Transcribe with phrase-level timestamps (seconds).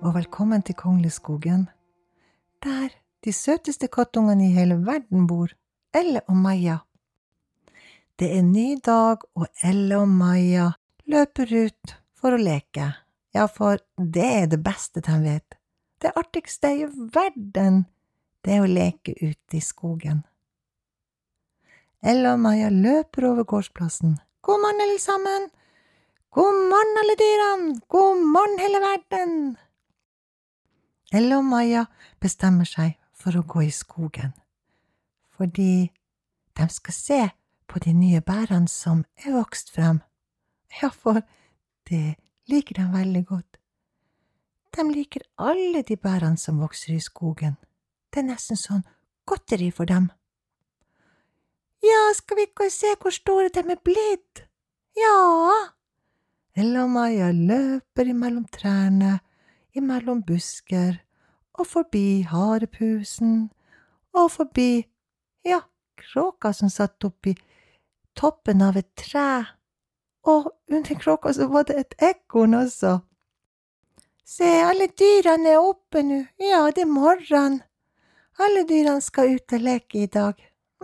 [0.00, 1.66] og velkommen til Kongleskogen,
[2.64, 2.88] der
[3.24, 5.52] de søteste kattungene i hele verden bor,
[5.92, 6.78] Elle og Maja.
[8.18, 10.70] Det er en ny dag, og Elle og Maja
[11.04, 12.88] løper ut for å leke.
[13.34, 15.58] Ja, for det er det beste de vet.
[16.00, 17.84] Det artigste i verden,
[18.44, 20.24] det er å leke ute i skogen.
[22.00, 24.16] Elle og Maja løper over gårdsplassen.
[24.40, 25.50] God morgen, alle sammen!
[26.32, 27.80] God morgen, alle dyrene!
[27.88, 29.34] God morgen, hele verden!
[31.10, 31.86] Elle og Maja
[32.22, 34.30] bestemmer seg for å gå i skogen,
[35.34, 35.90] fordi
[36.56, 37.20] de skal se
[37.70, 40.00] på de nye bærene som er vokst frem.
[40.80, 41.22] Ja, for
[41.90, 42.16] det
[42.50, 43.58] liker de veldig godt.
[44.70, 47.56] De liker alle de bærene som vokser i skogen.
[48.10, 48.84] Det er nesten sånn
[49.26, 50.10] godteri for dem.
[51.82, 54.44] Ja, skal vi ikke se hvor store de er blitt?
[54.98, 55.16] Ja.
[56.54, 59.18] Elle og Maja løper imellom trærne
[59.76, 61.00] imellom busker
[61.58, 63.50] og forbi harepusen
[64.16, 64.86] og forbi,
[65.46, 65.60] ja,
[66.00, 67.34] kråka som satt oppi
[68.18, 69.44] toppen av et tre,
[70.26, 72.98] og under kråka så var det et ekorn også.
[74.24, 77.60] Se, alle dyrene er oppe nå, ja, det er morgen.
[78.40, 80.34] Alle dyrene skal ut og leke i dag.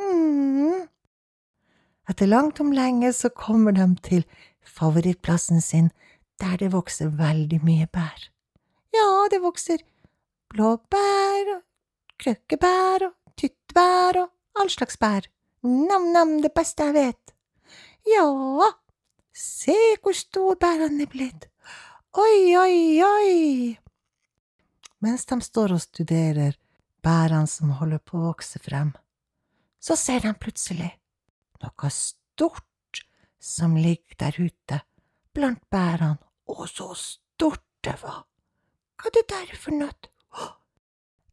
[0.00, 0.86] mm.
[2.10, 4.24] Etter langt om lenge så kommer de til
[4.62, 5.90] favorittplassen sin,
[6.40, 8.30] der det vokser veldig mye bær.
[8.96, 9.82] Ja, det vokser
[10.52, 11.62] blåbær og
[12.22, 15.26] krøkkebær og tyttebær og all slags bær.
[15.66, 17.34] Nam-nam, det beste jeg vet.
[18.06, 18.26] Ja,
[19.34, 21.48] se hvor stor bærene er blitt.
[22.16, 23.76] Oi, oi, oi.
[25.04, 26.56] Mens de står og studerer
[27.04, 28.94] bærene som holder på å vokse frem,
[29.82, 30.88] så ser de plutselig
[31.62, 33.02] noe stort
[33.42, 34.80] som ligger der ute
[35.36, 36.16] blant bærene,
[36.48, 38.24] og så stort det var.
[38.96, 39.92] Hva er det der for noe?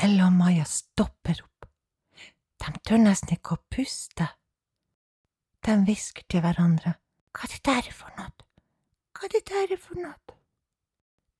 [0.00, 1.66] Ella og Maja stopper opp.
[2.60, 4.28] De tør nesten ikke å puste.
[5.64, 6.94] De hvisker til hverandre.
[7.36, 8.46] Hva er det der for noe?
[9.12, 10.36] Hva er det der for noe?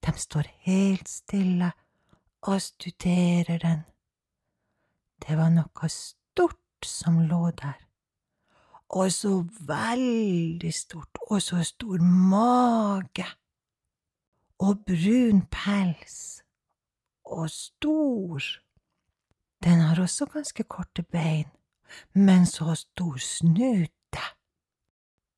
[0.05, 1.73] De står helt stille
[2.49, 3.83] og studerer den.
[5.21, 7.81] Det var noe stort som lå der.
[8.97, 13.27] Og så veldig stort, og så stor mage
[14.61, 16.43] og brun pels,
[17.25, 18.43] og stor.
[19.65, 21.49] Den har også ganske korte bein,
[22.15, 24.27] men så stor snute.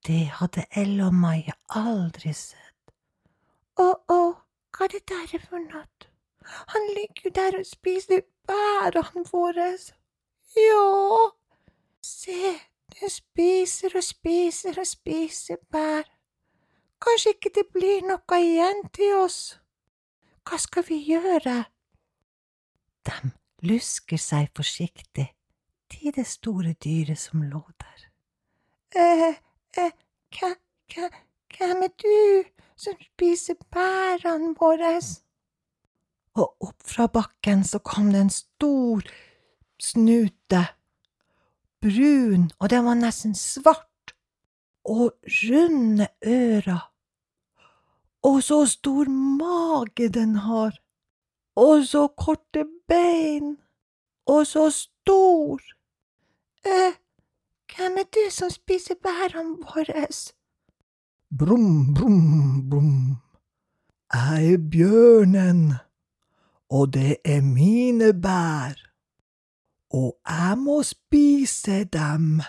[0.07, 2.95] Det hadde Elle og Maja aldri sett.
[3.79, 4.23] Å, å,
[4.75, 5.87] hva er det der for noe?
[6.75, 9.69] Han ligger jo der og spiser bærene våre.
[10.59, 11.31] Ja,
[12.03, 12.57] se,
[12.99, 16.11] den spiser og spiser og spiser bær.
[17.03, 19.39] Kanskje ikke det blir noe igjen til oss.
[20.47, 21.57] Hva skal vi gjøre?
[23.07, 23.33] De
[23.67, 25.27] lusker seg forsiktig
[25.91, 28.05] til det store dyret som lå der.
[28.95, 29.35] Eh,
[29.79, 29.93] eh,
[31.57, 32.45] hvem er du
[32.77, 34.95] som spiser bærene våre?
[36.39, 39.03] Og opp fra bakken så kom det en stor
[39.83, 40.63] snute,
[41.83, 44.15] brun, og den var nesten svart,
[44.85, 46.92] og runde ører
[48.23, 49.05] og så stor
[49.39, 50.79] mage den har,
[51.57, 53.57] og så korte bein,
[54.27, 55.61] og så stor.
[56.67, 56.95] Eh,
[57.73, 60.07] hvem er du som spiser bærene våre?
[61.39, 63.17] Brum, brum, brum.
[64.13, 65.73] Jeg er bjørnen,
[66.71, 68.77] og det er mine bær,
[69.91, 72.43] og jeg må spise dem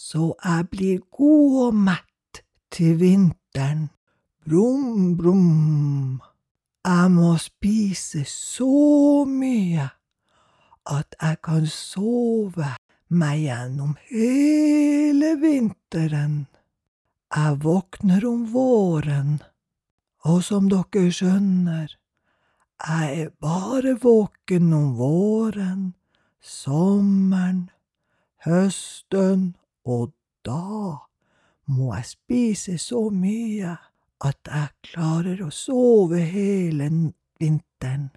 [0.00, 2.40] så jeg blir god og mett
[2.72, 3.90] til vinteren.
[4.48, 6.22] Brum, brum.
[6.84, 9.84] Jeg må spise så mye
[10.88, 12.70] at jeg kan sove
[13.12, 16.46] meg gjennom hele vinteren.
[17.36, 19.42] Jeg våkner om våren,
[20.24, 21.92] og som dere skjønner,
[22.80, 25.84] jeg er bare våken om våren,
[26.40, 27.68] sommeren,
[28.48, 29.52] høsten,
[29.84, 30.16] og
[30.48, 30.96] da
[31.68, 33.76] må jeg spise så mye
[34.20, 36.88] at jeg klarer å sove hele
[37.40, 38.10] vinteren.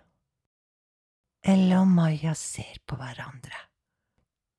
[1.44, 3.67] Elle og Maja ser på hverandre.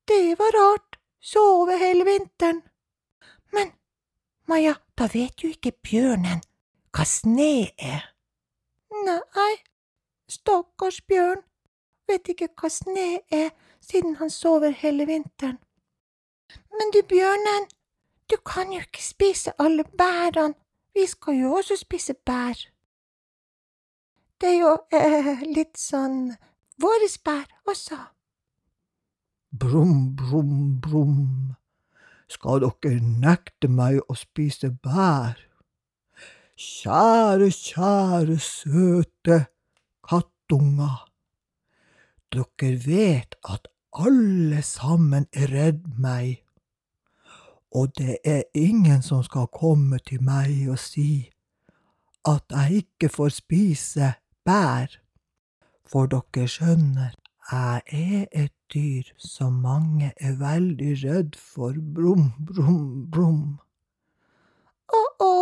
[0.05, 2.61] Det var rart, sove hele vinteren.
[3.53, 3.73] Men
[4.49, 6.43] Maja, da vet jo ikke bjørnen
[6.95, 8.03] hva sne er.
[9.05, 9.53] Nei,
[10.31, 11.41] stakkars bjørn,
[12.09, 13.49] vet ikke hva sne er
[13.83, 15.57] siden han sover hele vinteren.
[16.77, 17.65] Men du, bjørnen,
[18.29, 20.55] du kan jo ikke spise alle bærene
[20.95, 22.55] vi skal jo også spise bær.
[24.41, 26.35] det er jo eh, litt sånn
[26.81, 27.97] våres bær også.
[29.55, 31.55] Brum, brum, brum.
[32.27, 35.37] Skal dere nekte meg å spise bær?
[36.55, 39.39] Kjære, kjære, søte
[40.07, 41.05] kattunger.
[42.31, 46.44] Dere vet at alle sammen er redd meg,
[47.75, 51.09] og det er ingen som skal komme til meg og si
[52.25, 54.13] at jeg ikke får spise
[54.45, 54.87] bær,
[55.85, 57.11] for dere skjønner,
[57.51, 63.43] jeg er et dyr som mange er veldig redd for, brum, brum, brum.
[64.89, 65.35] Å-å.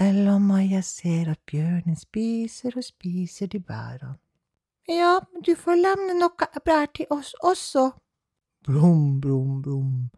[0.00, 4.14] Ella om Maja ser at bjørnen spiser og spiser de bærene.
[4.88, 7.90] Ja, men du får levne noe bær til oss også.
[8.66, 10.08] Brum, brum, brum,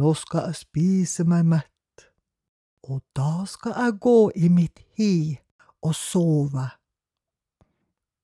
[0.00, 2.04] nå skal jeg spise meg mett,
[2.88, 5.36] og da skal jeg gå i mitt hi
[5.84, 6.64] og sove.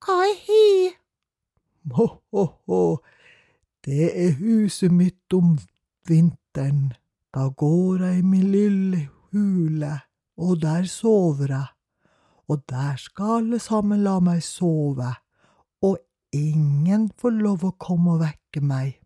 [0.00, 0.68] Hva er hi?
[1.96, 2.80] Ho, ho, ho,
[3.84, 5.56] det er huset mitt om
[6.08, 6.94] vinteren.
[7.34, 9.02] Da går jeg i min lille
[9.34, 9.92] hule,
[10.40, 11.68] og der sover jeg.
[12.48, 15.12] Og der skal alle sammen la meg sove,
[15.82, 15.98] og
[16.32, 18.96] ingen får lov å komme og vekke meg.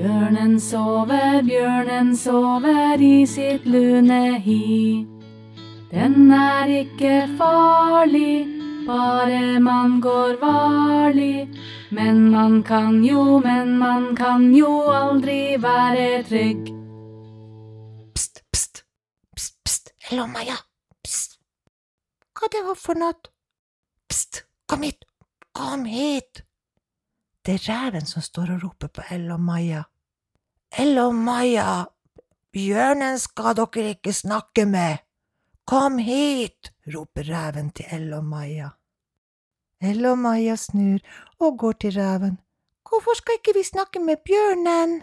[0.00, 5.04] Bjørnen sover, bjørnen sover i sitt lune hi.
[5.90, 8.46] Den er ikke farlig,
[8.86, 11.50] bare man går varlig.
[11.92, 16.72] Men man kan jo, men man kan jo aldri være trygg.
[18.16, 18.84] Pst, pst,
[19.36, 20.62] pst, pst, Ella og Maja,
[21.04, 21.42] pst.
[22.38, 23.34] Hva det var for noe?
[24.08, 25.04] Pst, kom hit,
[25.52, 26.48] kom hit.
[27.50, 29.80] Det er reven som står og roper på Ella og Maja.
[30.78, 31.70] Ella og Maja,
[32.54, 35.00] bjørnen skal dere ikke snakke med.
[35.66, 38.68] Kom hit, roper reven til Ella og Maja.
[39.82, 41.02] Ella og Maja snur
[41.40, 42.38] og går til reven.
[42.86, 45.00] Hvorfor skal ikke vi snakke med bjørnen?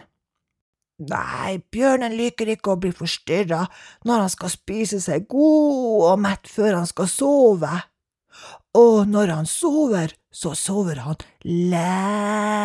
[1.12, 3.66] Nei, bjørnen liker ikke å bli forstyrra
[4.08, 7.76] når han skal spise seg god og mett før han skal sove.
[8.78, 12.58] Og når han sover, så sover han lenge.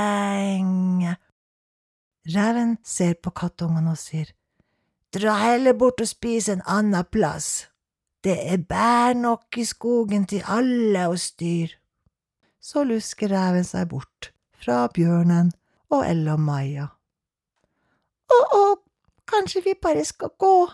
[2.36, 4.28] Reven ser på kattungene og sier,
[5.14, 7.68] Dra heller bort og spis en annen plass.
[8.26, 11.70] Det er bær nok i skogen til alle oss dyr.
[12.58, 15.52] Så lusker reven seg bort fra bjørnen
[15.94, 16.88] og Ella Maja.
[18.34, 18.64] Å, å,
[19.30, 20.72] kanskje vi bare skal gå.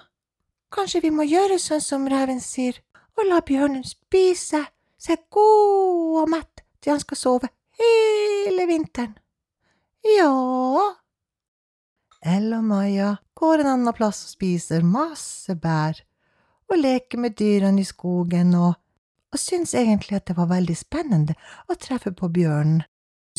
[0.71, 2.79] Kanskje vi må gjøre sånn som reven sier,
[3.17, 4.61] og la bjørnen spise
[4.99, 7.49] seg god og mett til han skal sove
[7.79, 9.15] hele vinteren.
[10.03, 10.31] Ja.
[12.19, 15.99] Ella og Maja går en annen plass og spiser masse bær,
[16.69, 18.75] og leker med dyrene i skogen og,
[19.31, 21.35] og syns egentlig at det var veldig spennende
[21.67, 22.83] å treffe på bjørnen,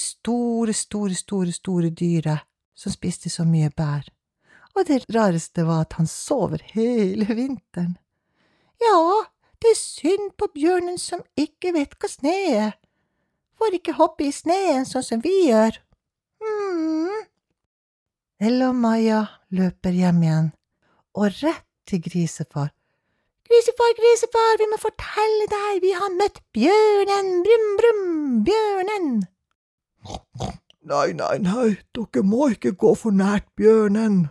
[0.01, 4.09] store, store, store, store dyret som spiste så mye bær.
[4.79, 7.97] Og det rareste var at han sover hele vinteren.
[8.81, 9.27] Ja,
[9.61, 12.73] det er synd på bjørnen som ikke vet hva sne er.
[13.61, 15.81] Får ikke hoppe i sneen sånn som vi gjør.
[16.41, 17.27] mm.
[18.41, 19.21] Ella og Maja
[19.53, 20.47] løper hjem igjen,
[21.13, 22.71] og rett til grisefar.
[23.51, 28.05] Grisefar, grisefar, vi må fortelle deg, vi har møtt bjørnen, brum, brum,
[28.47, 29.09] bjørnen.
[30.91, 34.31] Nei, nei, nei, dere må ikke gå for nært bjørnen.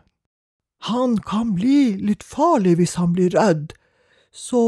[0.89, 3.75] Han kan bli litt farlig hvis han blir redd,
[4.31, 4.63] så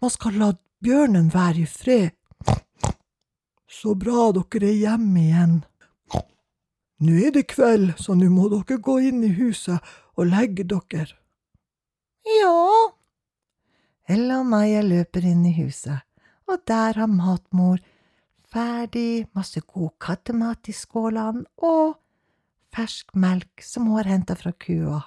[0.00, 0.52] man skal la
[0.84, 2.10] bjørnen være i fred.
[3.68, 5.56] Så bra dere er hjemme igjen.
[6.98, 9.78] Nå er det kveld, så nå må dere gå inn i huset
[10.18, 11.12] og legge dere.
[12.26, 12.54] Ja.
[14.08, 16.00] Ella og Maja løper inn i huset,
[16.48, 17.78] og der har matmor
[18.48, 21.98] ferdig masse god kattemat i skålene og
[22.74, 25.02] fersk melk som hun har henta fra kua.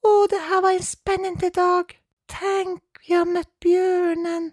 [0.00, 1.92] Å, det her var en spennende dag.
[2.30, 4.50] Tenk, vi har møtt bjørnen.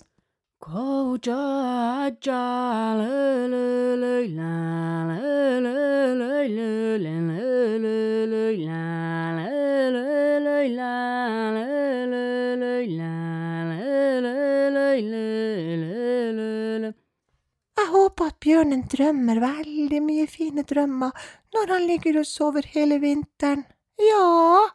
[17.77, 21.11] Jeg håper at bjørnen drømmer veldig mye fine drømmer
[21.53, 23.67] når han ligger og sover hele vinteren.
[24.01, 24.65] Ja,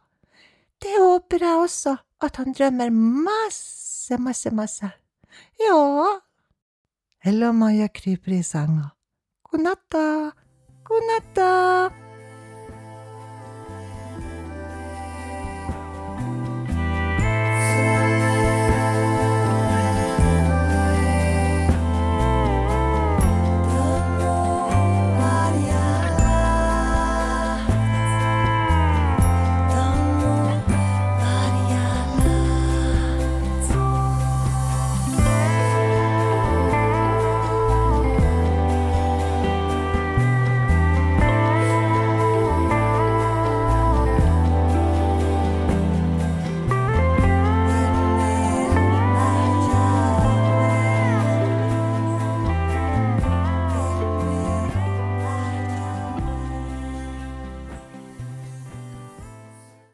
[0.83, 2.91] det håper jeg også at han drømmer
[3.29, 4.93] masse, masse, masse.
[5.61, 6.21] Ja.
[7.25, 8.91] Ella og Maja kryper i senga.
[9.51, 10.07] God natta,
[10.89, 12.02] god natta.